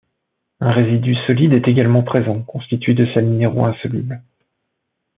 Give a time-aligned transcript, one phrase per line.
[0.61, 4.19] Un résidu solide est également présent constitué de sels minéraux insolubles.